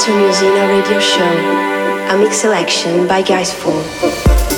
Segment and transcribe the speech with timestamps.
[0.00, 4.57] to Musena Radio Show, a mix selection by Gaisfool.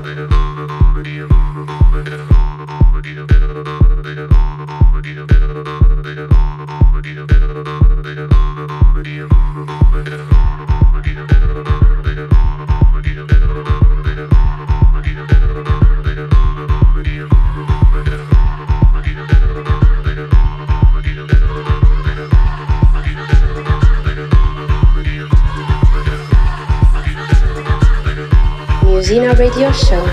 [29.73, 30.10] Show.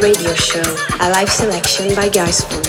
[0.00, 0.62] Radio Show,
[1.00, 2.59] a live selection by Guys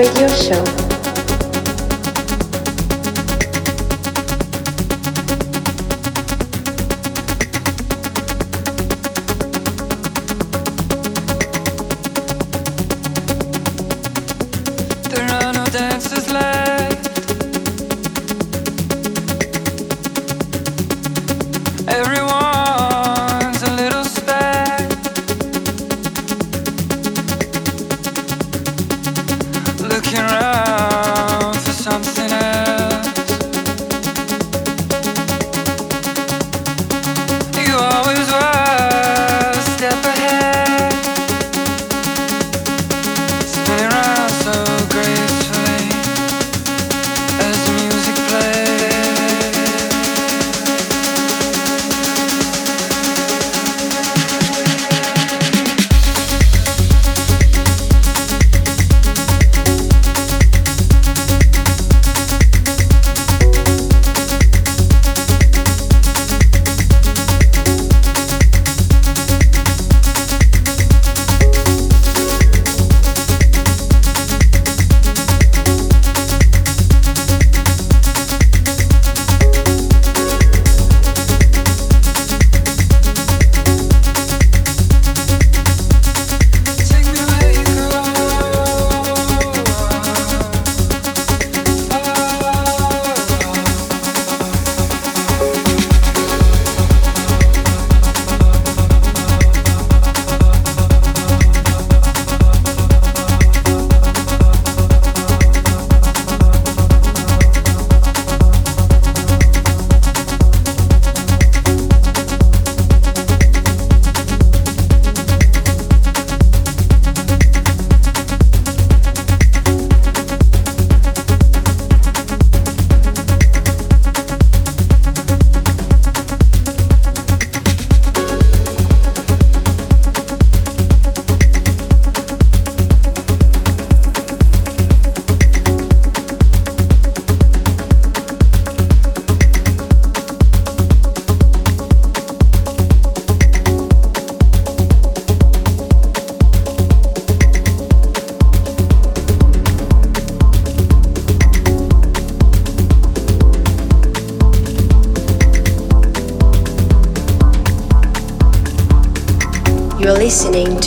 [0.00, 0.89] Radio Show.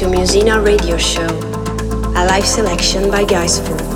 [0.03, 1.25] To Musena Radio Show,
[2.17, 3.92] a live selection by Gaisfool.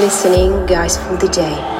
[0.00, 1.79] Listening, guys, for the day.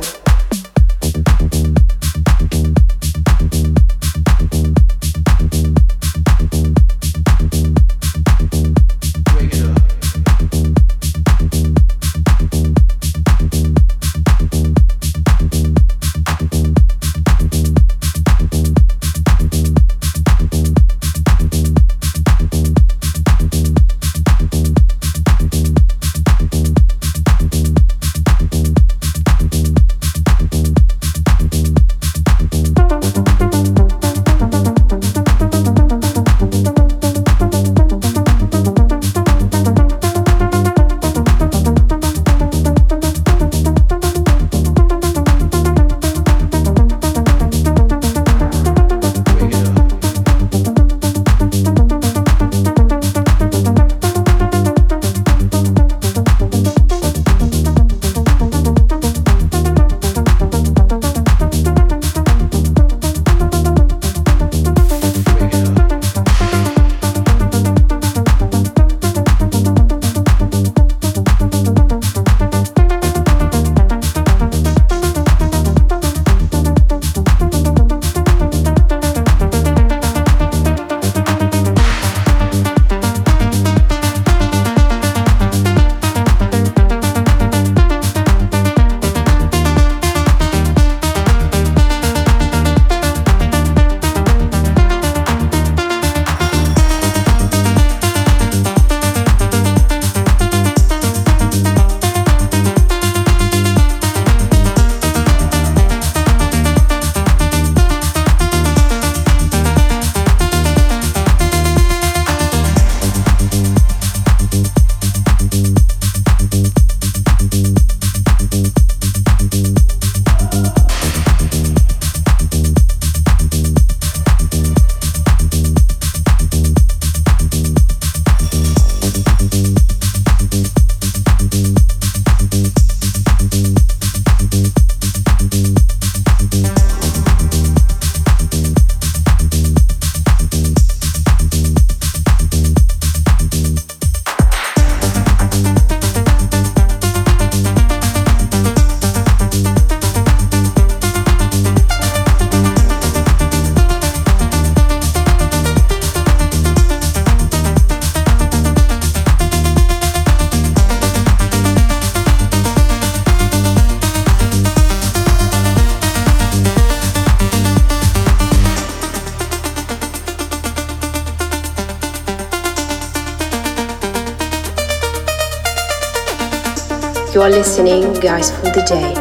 [177.61, 179.20] Listening Guys for the Day.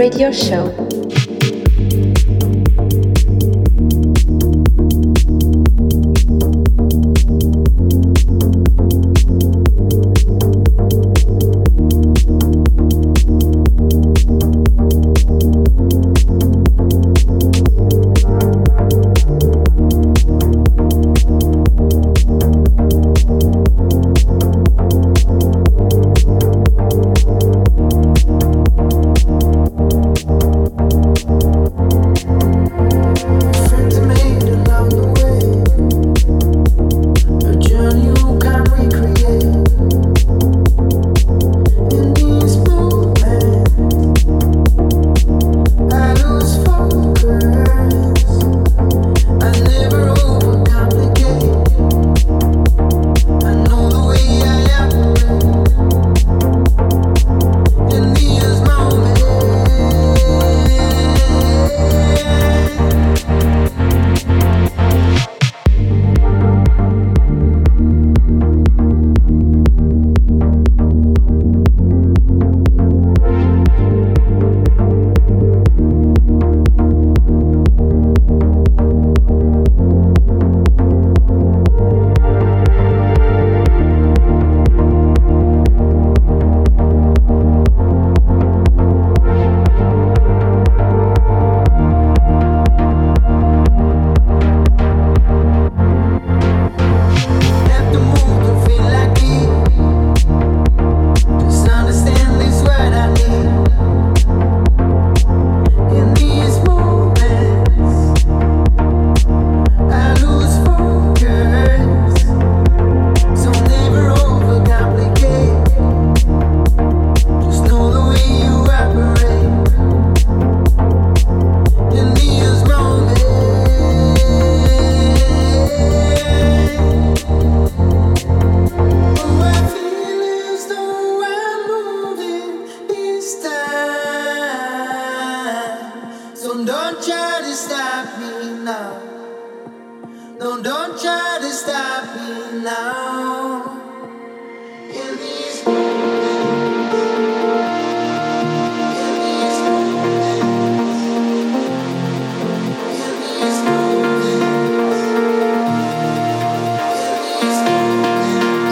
[0.00, 0.79] Radio Show.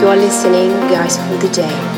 [0.01, 1.98] You are listening, guys, for the day.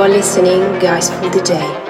[0.00, 1.89] are listening, guys, for the DJ.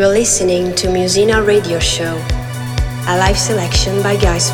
[0.00, 2.16] You're listening to Musena Radio Show,
[3.06, 4.48] a live selection by Guys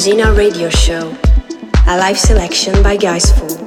[0.00, 1.14] Musena Radio Show,
[1.86, 3.59] a live selection by Gaisfool.